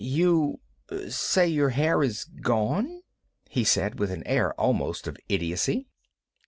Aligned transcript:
"You 0.03 0.59
say 1.09 1.47
your 1.47 1.69
hair 1.69 2.01
is 2.01 2.23
gone?" 2.23 3.01
he 3.51 3.63
said, 3.63 3.99
with 3.99 4.09
an 4.09 4.25
air 4.25 4.51
almost 4.59 5.05
of 5.05 5.15
idiocy. 5.29 5.89